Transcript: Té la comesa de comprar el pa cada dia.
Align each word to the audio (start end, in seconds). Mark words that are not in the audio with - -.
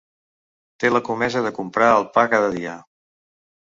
Té 0.85 0.91
la 0.93 1.03
comesa 1.11 1.45
de 1.49 1.53
comprar 1.61 1.93
el 2.01 2.11
pa 2.19 2.27
cada 2.37 2.53
dia. 2.61 2.79